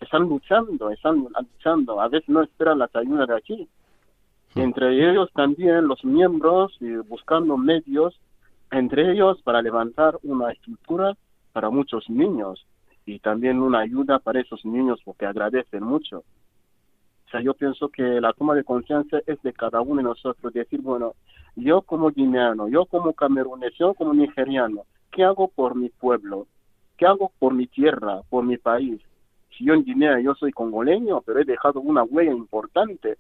[0.01, 3.69] están luchando, están luchando, a veces no esperan las ayudas de aquí.
[4.55, 8.19] Entre ellos también los miembros y buscando medios,
[8.71, 11.17] entre ellos para levantar una estructura
[11.57, 12.67] para muchos niños
[13.07, 16.19] y también una ayuda para esos niños porque agradecen mucho.
[16.19, 20.53] O sea, yo pienso que la toma de conciencia es de cada uno de nosotros,
[20.53, 21.15] decir, bueno,
[21.55, 26.47] yo como guineano, yo como camerunés, yo como nigeriano, ¿qué hago por mi pueblo?
[26.99, 29.01] ¿Qué hago por mi tierra, por mi país?
[29.57, 33.17] si yo en Guinea yo soy congoleño, pero he dejado una huella importante.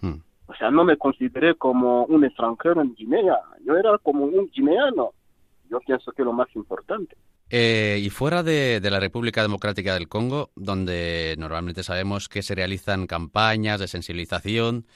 [0.00, 0.22] Hmm.
[0.46, 5.10] O sea, no me consideré como un extranjero en Guinea, yo era como un guineano.
[5.68, 7.18] Yo pienso que es lo más importante.
[7.52, 13.08] Eh, y fuera de, la República Democrática del Congo, donde normalmente sabemos que se realizan
[13.08, 14.86] campañas de sensibilización,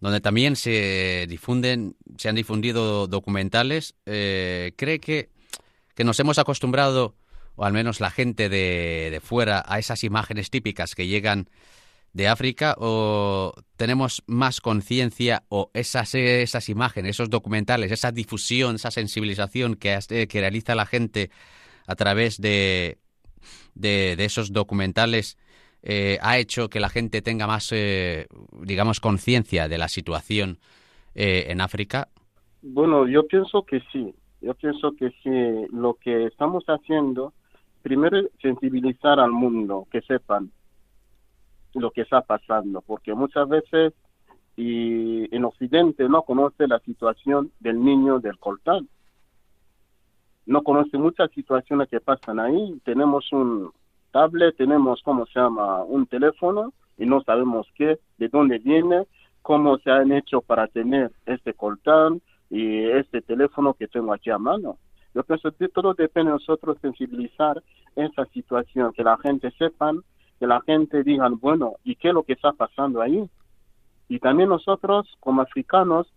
[0.00, 5.28] donde también se difunden, se han difundido documentales, eh, ¿cree que,
[5.94, 7.14] que nos hemos acostumbrado,
[7.56, 11.50] o al menos la gente de, de fuera, a esas imágenes típicas que llegan
[12.14, 18.90] de África o tenemos más conciencia o esas, esas imágenes, esos documentales, esa difusión, esa
[18.90, 21.30] sensibilización que, que realiza la gente
[21.86, 22.98] a través de,
[23.74, 25.38] de, esos documentales
[25.82, 28.26] eh, ha hecho que la gente tenga más, eh,
[28.60, 30.58] digamos, conciencia de la situación
[31.14, 32.08] eh, en África?
[32.62, 34.14] Bueno, yo pienso que sí.
[34.40, 35.66] Yo pienso que sí.
[35.72, 37.32] Lo que estamos haciendo,
[37.82, 40.50] primero, sensibilizar al mundo, que sepan
[41.74, 43.94] lo que está pasando, porque muchas veces
[44.56, 48.88] y en Occidente no conoce la situación del niño del coltán.
[50.46, 52.80] No conoce muchas situaciones que pasan ahí.
[52.84, 53.70] Tenemos un
[54.10, 59.06] tablet, tenemos, ¿cómo se llama?, un teléfono y no sabemos qué, de dónde viene,
[59.40, 62.20] cómo se han hecho para tener este coltán
[62.50, 64.76] y este teléfono que tengo aquí a mano.
[65.14, 67.62] Yo pienso que todo depende de nosotros sensibilizar
[67.96, 70.02] esa situación, que la gente sepan
[70.42, 73.30] que la gente diga, bueno, ¿y qué es lo que está pasando ahí?
[74.08, 76.12] Y también nosotros, como africanos,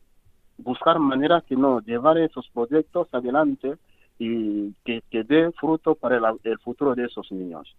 [0.58, 3.76] buscar maneras que no, llevar esos proyectos adelante
[4.18, 7.76] y que, que dé fruto para el, futuro de esos niños,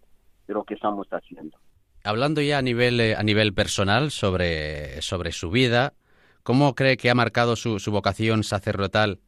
[0.47, 1.57] de lo que estamos haciendo.
[2.03, 5.93] Hablando ya a nivel, eh, a nivel personal sobre, sobre su vida,
[6.43, 9.19] ¿cómo cree que ha marcado su, su vocación sacerdotal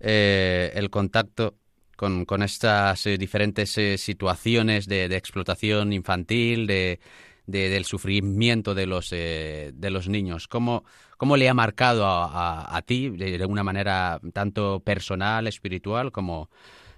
[0.00, 1.54] eh, el contacto
[2.02, 6.98] con, con estas eh, diferentes eh, situaciones de, explotación infantil, de,
[7.46, 10.48] del sufrimiento de los, eh, de los niños.
[10.48, 10.84] ¿Cómo,
[11.22, 16.48] ¿Cómo le ha marcado a, a, ti de, una manera tanto personal, espiritual, como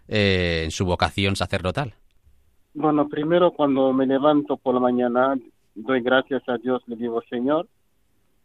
[0.09, 1.93] en su vocación sacerdotal?
[2.72, 5.37] Bueno, primero cuando me levanto por la mañana,
[5.75, 7.68] doy gracias a Dios, le digo, Señor,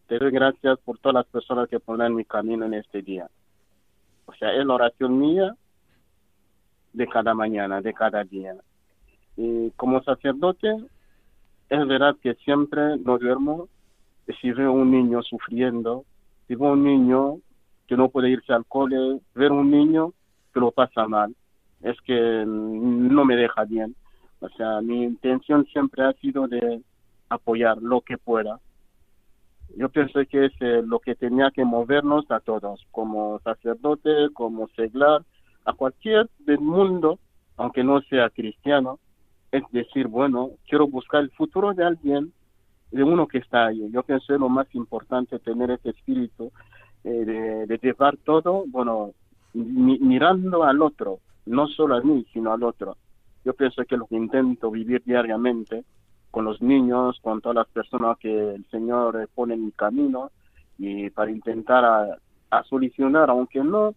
[0.09, 3.29] te doy gracias por todas las personas que ponen mi camino en este día.
[4.25, 5.55] O sea, es la oración mía
[6.91, 8.53] de cada mañana, de cada día.
[9.37, 10.75] Y como sacerdote,
[11.69, 13.69] es verdad que siempre no duermo.
[14.41, 16.05] Si veo un niño sufriendo,
[16.47, 17.37] si veo un niño
[17.87, 20.13] que no puede irse al cole, ver un niño
[20.53, 21.35] que lo pasa mal,
[21.81, 23.95] es que no me deja bien.
[24.39, 26.81] O sea, mi intención siempre ha sido de
[27.29, 28.59] apoyar lo que pueda.
[29.75, 34.67] Yo pienso que es eh, lo que tenía que movernos a todos, como sacerdote, como
[34.69, 35.23] seglar,
[35.65, 37.19] a cualquier del mundo,
[37.57, 38.99] aunque no sea cristiano,
[39.51, 42.33] es decir, bueno, quiero buscar el futuro de alguien,
[42.91, 43.89] de uno que está ahí.
[43.91, 46.51] Yo pienso es lo más importante tener ese espíritu
[47.03, 49.11] eh, de, llevar todo, bueno,
[49.53, 52.97] mirando al otro, no solo a mí, sino al otro.
[53.45, 55.83] Yo pienso que lo que intento vivir diariamente
[56.31, 60.31] con los niños, con todas las personas que el Señor pone en mi camino
[60.77, 62.19] y para intentar
[62.51, 63.93] a solucionar, aunque no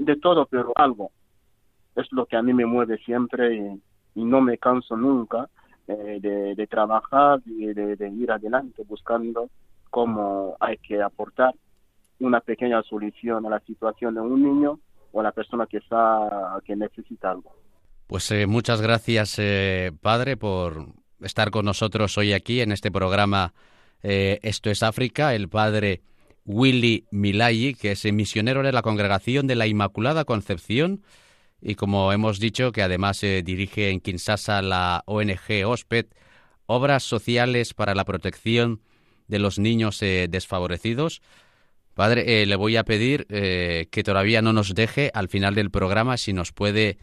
[0.00, 1.12] de todo, pero algo.
[1.94, 3.56] Es lo que a mí me mueve siempre
[4.14, 5.48] y, no me canso nunca
[5.90, 9.50] eh, de, trabajar y de, ir adelante buscando
[9.90, 11.52] cómo hay que aportar
[12.20, 14.78] una pequeña solución a la situación de un niño
[15.10, 17.52] o a la persona que está que necesita algo.
[18.06, 20.86] Pues eh, muchas gracias, eh, padre, por
[21.20, 23.52] estar con nosotros hoy aquí en este programa
[24.02, 25.34] Esto es África.
[25.34, 26.02] El padre
[26.44, 31.02] Willy Milayi, que es misionero de la Congregación de la Inmaculada Concepción
[31.60, 36.06] y como hemos dicho que además dirige en Kinshasa la ONG OSPED,
[36.66, 38.80] Obras Sociales para la Protección
[39.26, 41.22] de los Niños eh, Desfavorecidos.
[41.94, 45.70] Padre, eh, le voy a pedir eh, que todavía no nos deje al final del
[45.70, 46.98] programa si nos puede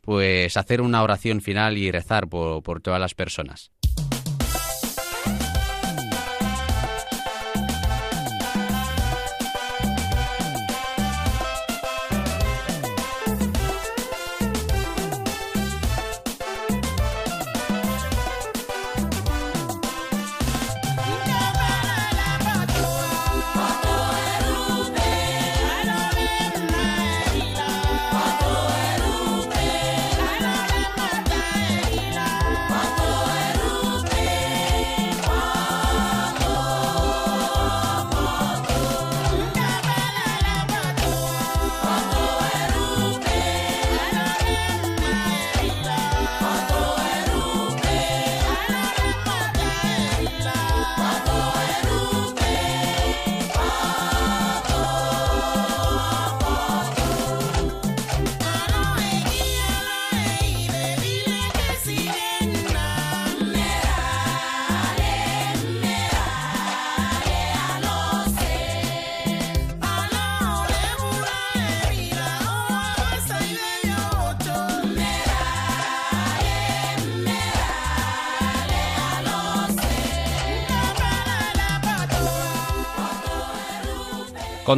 [0.00, 3.70] pues hacer una oración final y rezar por todas las personas.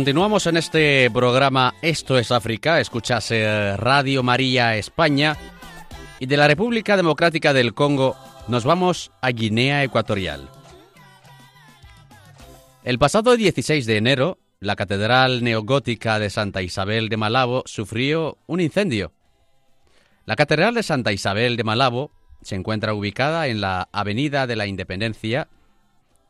[0.05, 5.35] Continuamos en este programa Esto es África, escuchas eh, Radio María España
[6.21, 8.15] y de la República Democrática del Congo
[8.47, 10.51] nos vamos a Guinea Ecuatorial.
[12.83, 18.61] El pasado 16 de enero, la Catedral Neogótica de Santa Isabel de Malabo sufrió un
[18.61, 19.15] incendio.
[20.27, 22.11] La Catedral de Santa Isabel de Malabo
[22.43, 25.49] se encuentra ubicada en la Avenida de la Independencia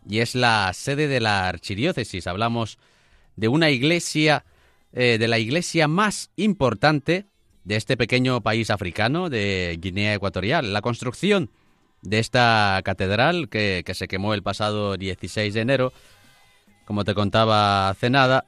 [0.08, 2.28] y es la sede de la archidiócesis.
[2.28, 2.93] Hablamos de
[3.48, 4.44] una iglesia,
[4.92, 7.26] eh, de la iglesia más importante
[7.64, 10.72] de este pequeño país africano de Guinea Ecuatorial.
[10.72, 11.50] La construcción
[12.02, 15.92] de esta catedral, que, se quemó el pasado 16 de enero,
[16.84, 18.46] como te contaba hace nada,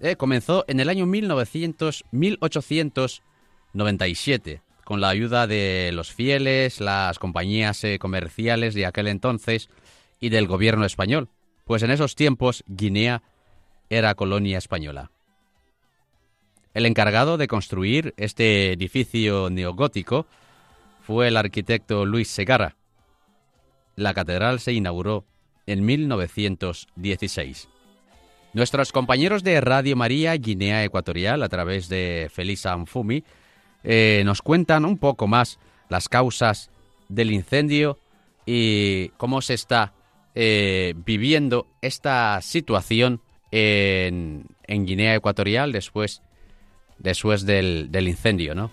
[0.00, 7.82] eh, comenzó en el año 1900, 1897 con la ayuda de los fieles, las compañías
[7.82, 9.68] eh, comerciales de aquel entonces
[10.20, 11.28] y del gobierno español,
[11.64, 13.20] pues en esos tiempos Guinea
[13.90, 15.10] era colonia española.
[16.74, 20.26] El encargado de construir este edificio neogótico
[21.00, 22.76] fue el arquitecto Luis Segarra.
[23.94, 25.24] La catedral se inauguró
[25.66, 27.68] en 1916.
[28.52, 33.24] Nuestros compañeros de Radio María Guinea Ecuatorial, a través de Felisa Anfumi,
[33.84, 35.58] eh, nos cuentan un poco más
[35.88, 36.70] las causas
[37.08, 37.98] del incendio
[38.44, 39.92] y cómo se está
[40.34, 43.20] eh, viviendo esta situación
[43.50, 46.22] en, Guinea Ecuatorial después,
[46.98, 48.70] después del, del incendio, ¿no?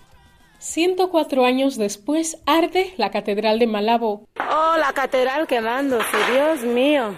[0.58, 4.26] 104 años después arde la Catedral de Malabo.
[4.36, 7.14] Oh, la catedral quemándose, Dios mío.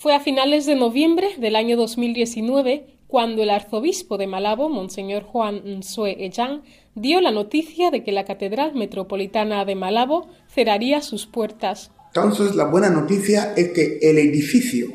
[0.00, 5.62] Fue a finales de noviembre del año 2019 cuando el arzobispo de Malabo, Monseñor Juan
[5.64, 6.62] Nsue Ejan,
[6.94, 11.90] dio la noticia de que la Catedral Metropolitana de Malabo cerraría sus puertas.
[12.08, 14.88] Entonces, la buena noticia es que el edificio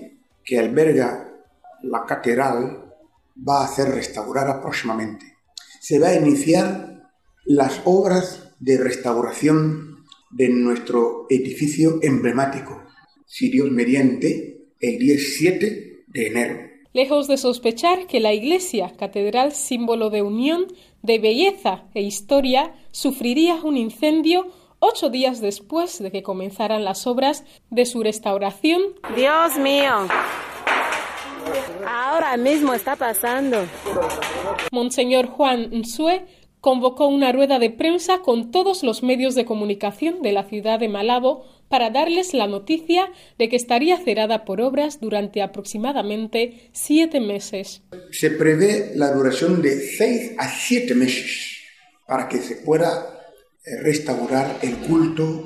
[0.43, 1.29] que alberga
[1.83, 2.93] la catedral
[3.37, 5.37] va a ser restaurada próximamente.
[5.79, 7.11] Se va a iniciar
[7.45, 12.83] las obras de restauración de nuestro edificio emblemático,
[13.25, 16.59] si Dios mediante, el 17 de enero.
[16.93, 20.67] Lejos de sospechar que la iglesia, catedral símbolo de unión,
[21.01, 24.47] de belleza e historia, sufriría un incendio
[24.83, 28.81] ocho días después de que comenzaran las obras de su restauración.
[29.15, 30.07] Dios mío,
[31.87, 33.65] ahora mismo está pasando.
[34.71, 36.25] Monseñor Juan Nsue
[36.59, 40.89] convocó una rueda de prensa con todos los medios de comunicación de la ciudad de
[40.89, 43.09] Malabo para darles la noticia
[43.39, 47.83] de que estaría cerrada por obras durante aproximadamente siete meses.
[48.11, 51.57] Se prevé la duración de seis a siete meses
[52.05, 53.12] para que se pueda
[53.65, 55.45] restaurar el culto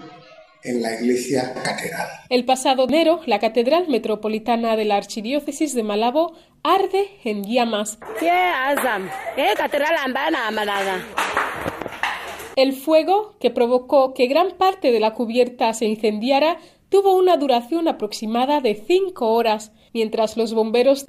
[0.64, 2.08] en la iglesia catedral.
[2.30, 8.00] El pasado enero, la Catedral Metropolitana de la Archidiócesis de Malabo arde en llamas.
[12.56, 16.58] El fuego, que provocó que gran parte de la cubierta se incendiara,
[16.90, 21.06] tuvo una duración aproximada de cinco horas, mientras los bomberos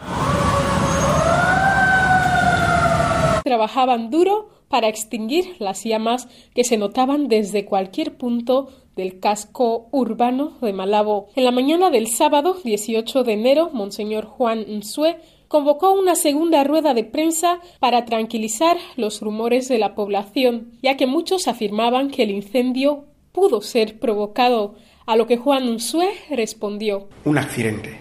[3.45, 10.59] trabajaban duro para extinguir las llamas que se notaban desde cualquier punto del casco urbano
[10.61, 11.29] de Malabo.
[11.37, 15.17] En la mañana del sábado 18 de enero, Monseñor Juan Nsue
[15.47, 21.07] convocó una segunda rueda de prensa para tranquilizar los rumores de la población, ya que
[21.07, 24.75] muchos afirmaban que el incendio pudo ser provocado,
[25.07, 27.09] a lo que Juan Nsue respondió.
[27.25, 27.97] Un accidente,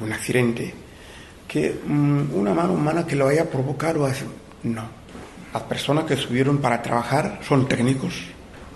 [0.00, 0.72] un accidente
[1.48, 4.08] que mm, una mano humana que lo haya provocado,
[4.62, 5.05] no
[5.56, 8.12] las personas que subieron para trabajar son técnicos.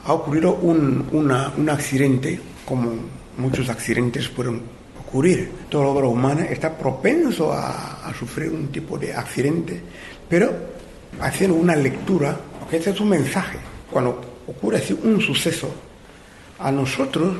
[0.06, 2.92] Ha ocurrido un, accidente, como
[3.36, 4.62] muchos accidentes pueden
[4.98, 5.52] ocurrir.
[5.68, 9.78] Toda obra humana está propenso a, sufrir un tipo de accidente,
[10.26, 10.50] pero
[11.20, 13.58] haciendo una lectura, porque este es un mensaje.
[13.90, 15.68] Cuando ocurre así un suceso,
[16.58, 17.36] a nosotros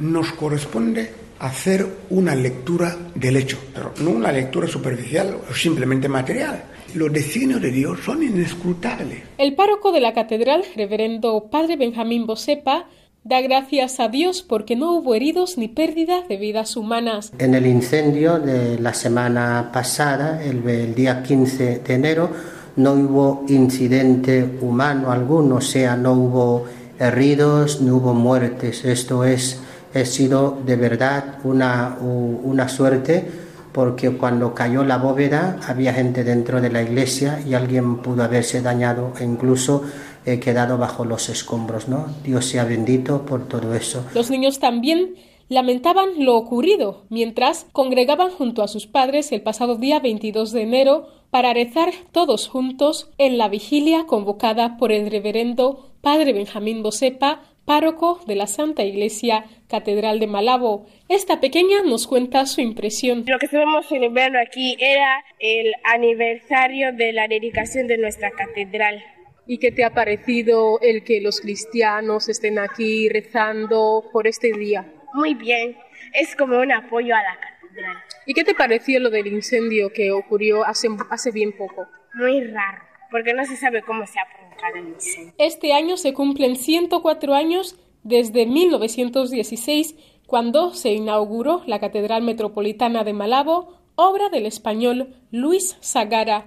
[0.00, 6.71] nos corresponde hacer una lectura del hecho, pero no una lectura superficial o simplemente material
[6.94, 9.22] los designios de Dios son inescrutables.
[9.38, 12.86] El párroco de la catedral, reverendo padre Benjamín Bosepa,
[13.24, 17.32] da gracias a Dios porque no hubo heridos ni pérdida de vidas humanas.
[17.38, 22.30] En el incendio de la semana pasada, el, día 15 de enero,
[22.76, 26.64] no hubo incidente humano alguno, o sea, no hubo
[26.98, 28.84] heridos, no hubo muertes.
[28.84, 29.60] Esto es,
[29.94, 33.41] ha sido de verdad una, una suerte
[33.72, 38.62] porque cuando cayó la bóveda había gente dentro de la iglesia y alguien pudo haberse
[38.62, 39.82] dañado e incluso
[40.24, 42.06] eh, quedado bajo los escombros, ¿no?
[42.22, 44.04] Dios sea bendito por todo eso.
[44.14, 45.14] Los niños también
[45.48, 51.08] lamentaban lo ocurrido, mientras congregaban junto a sus padres el pasado día 22 de enero
[51.30, 58.20] para rezar todos juntos en la vigilia convocada por el reverendo Padre Benjamín Bosepa, párroco
[58.26, 60.86] de la Santa Iglesia Catedral de Malabo.
[61.08, 63.24] Esta pequeña nos cuenta su impresión.
[63.26, 69.02] Lo que estuvimos celebrando aquí era el aniversario de la dedicación de nuestra catedral.
[69.46, 74.86] ¿Y qué te ha parecido el que los cristianos estén aquí rezando por este día?
[75.14, 75.76] Muy bien,
[76.14, 77.96] es como un apoyo a la catedral.
[78.26, 81.88] ¿Y qué te pareció lo del incendio que ocurrió hace, hace bien poco?
[82.14, 82.82] Muy raro,
[83.12, 85.34] porque no se sabe cómo se ha provocado el incendio.
[85.38, 89.94] Este año se cumplen 104 años desde 1916,
[90.26, 96.46] cuando se inauguró la Catedral Metropolitana de Malabo, obra del español Luis Sagara.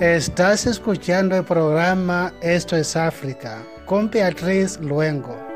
[0.00, 5.47] Estás escuchando el programa Esto es África con Beatriz Luengo.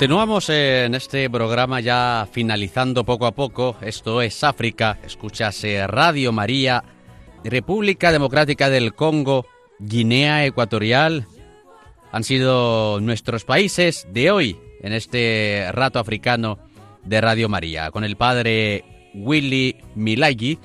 [0.00, 3.76] Continuamos en este programa ya finalizando poco a poco.
[3.82, 4.98] Esto es África.
[5.04, 6.82] Escuchas Radio María,
[7.44, 9.44] República Democrática del Congo,
[9.78, 11.26] Guinea Ecuatorial.
[12.12, 16.58] Han sido nuestros países de hoy en este rato africano
[17.04, 17.90] de Radio María.
[17.90, 20.58] Con el padre Willy Milagi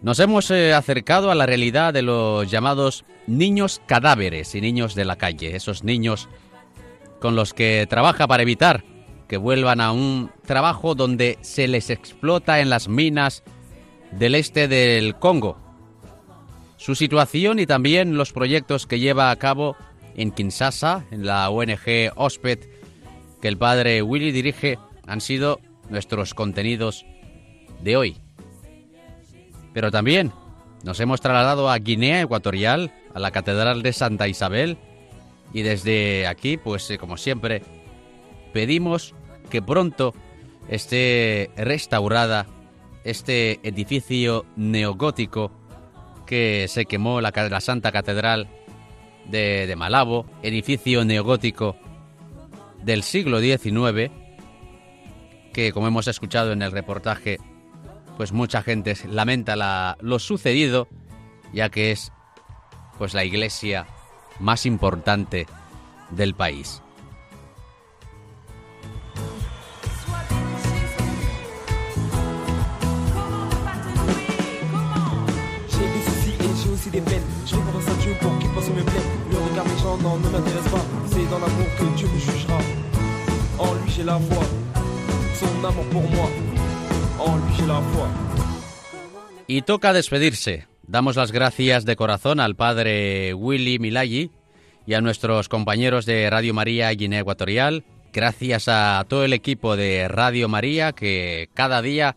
[0.00, 5.04] nos hemos eh, acercado a la realidad de los llamados niños cadáveres y niños de
[5.04, 5.54] la calle.
[5.54, 6.30] Esos niños
[7.20, 8.84] con los que trabaja para evitar
[9.30, 13.44] que vuelvan a un trabajo donde se les explota en las minas
[14.10, 15.56] del este del Congo.
[16.76, 19.76] Su situación y también los proyectos que lleva a cabo
[20.16, 22.58] en Kinshasa, en la ONG OSPED,
[23.40, 27.06] que el padre Willy dirige, han sido nuestros contenidos
[27.82, 28.16] de hoy.
[29.72, 30.32] Pero también
[30.82, 34.76] nos hemos trasladado a Guinea Ecuatorial, a la Catedral de Santa Isabel,
[35.52, 37.62] y desde aquí, pues eh, como siempre,
[38.52, 39.14] pedimos
[39.50, 40.14] que pronto
[40.68, 42.46] esté restaurada
[43.04, 45.50] este edificio neogótico
[46.26, 48.48] que se quemó la, la Santa Catedral
[49.26, 51.76] de, Malabo, edificio neogótico
[52.82, 54.10] del siglo XIX,
[55.52, 57.38] que como hemos escuchado en el reportaje,
[58.16, 60.88] pues mucha gente lamenta la, lo sucedido,
[61.52, 62.12] ya que es
[62.98, 63.86] pues la iglesia
[64.40, 65.46] más importante
[66.10, 66.82] del país.
[89.46, 90.66] Y toca despedirse.
[90.90, 94.32] Damos las gracias de corazón al padre Willy Milayi
[94.88, 97.84] y a nuestros compañeros de Radio María Guinea Ecuatorial.
[98.12, 102.16] Gracias a todo el equipo de Radio María que cada día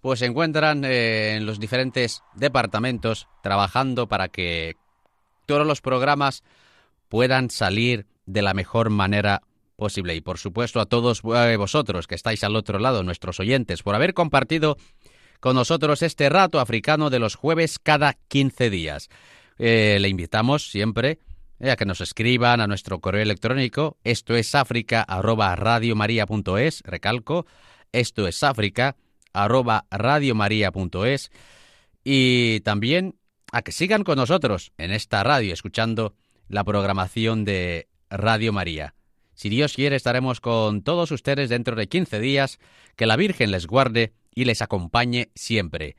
[0.00, 4.76] pues se encuentran eh, en los diferentes departamentos trabajando para que
[5.44, 6.44] todos los programas
[7.10, 9.42] puedan salir de la mejor manera
[9.76, 10.14] posible.
[10.14, 13.94] Y por supuesto a todos eh, vosotros que estáis al otro lado, nuestros oyentes, por
[13.94, 14.78] haber compartido
[15.44, 19.10] con nosotros este rato africano de los jueves cada 15 días.
[19.58, 21.18] Eh, le invitamos siempre
[21.60, 27.44] eh, a que nos escriban a nuestro correo electrónico, esto es áfrica arroba radiomaria.es, recalco,
[27.92, 28.96] esto es áfrica
[29.34, 31.30] arroba radiomaria.es
[32.02, 33.16] y también
[33.52, 36.14] a que sigan con nosotros en esta radio escuchando
[36.48, 38.94] la programación de Radio María.
[39.34, 42.58] Si Dios quiere estaremos con todos ustedes dentro de 15 días,
[42.96, 45.96] que la Virgen les guarde y les acompañe siempre.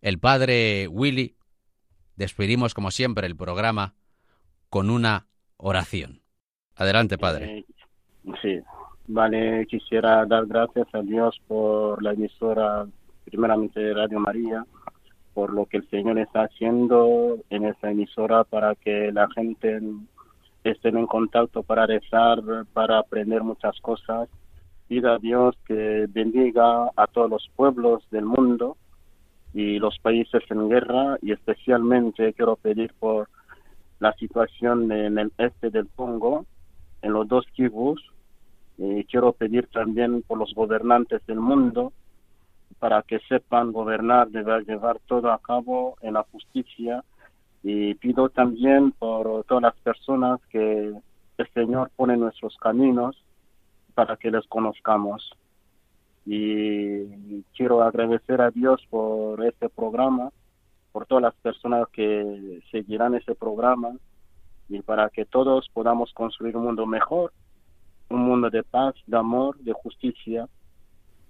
[0.00, 1.36] El Padre Willy,
[2.16, 3.94] despedimos como siempre el programa
[4.70, 5.26] con una
[5.56, 6.20] oración.
[6.76, 7.58] Adelante, Padre.
[7.58, 7.66] Eh,
[8.42, 8.60] sí,
[9.06, 12.86] vale, quisiera dar gracias a Dios por la emisora,
[13.24, 14.64] primeramente Radio María,
[15.34, 19.80] por lo que el Señor está haciendo en esta emisora para que la gente
[20.64, 22.40] esté en contacto para rezar,
[22.72, 24.28] para aprender muchas cosas.
[24.88, 28.78] Pido a Dios que bendiga a todos los pueblos del mundo
[29.52, 33.28] y los países en guerra y especialmente quiero pedir por
[34.00, 36.46] la situación en el este del Congo,
[37.02, 38.02] en los dos kibus,
[38.78, 41.92] y quiero pedir también por los gobernantes del mundo
[42.78, 47.04] para que sepan gobernar, llevar todo a cabo en la justicia
[47.62, 50.94] y pido también por todas las personas que
[51.36, 53.22] el Señor pone en nuestros caminos
[53.98, 55.28] para que les conozcamos.
[56.24, 60.30] Y quiero agradecer a Dios por este programa,
[60.92, 63.96] por todas las personas que seguirán ese programa
[64.68, 67.32] y para que todos podamos construir un mundo mejor,
[68.08, 70.48] un mundo de paz, de amor, de justicia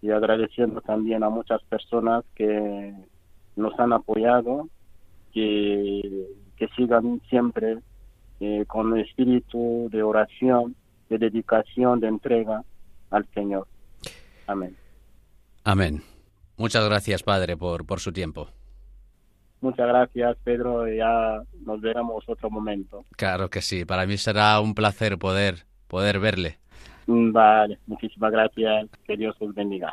[0.03, 2.93] y agradeciendo también a muchas personas que
[3.57, 4.69] nos han apoyado,
[5.33, 6.27] que,
[6.77, 7.79] sigan siempre
[8.41, 10.77] eh, con espíritu de oración,
[11.09, 12.63] de dedicación, de entrega
[13.11, 13.67] al Señor.
[14.47, 14.77] Amén.
[15.65, 16.03] Amén.
[16.57, 18.49] Muchas gracias, Padre, por, por su tiempo.
[19.61, 20.87] Muchas gracias, Pedro.
[20.89, 23.05] Ya nos veremos otro momento.
[23.17, 23.85] Claro que sí.
[23.85, 26.59] Para mí será un placer poder, poder verle.
[27.07, 28.89] Vale, muchísimas gracias.
[29.05, 29.93] Que Dios os bendiga.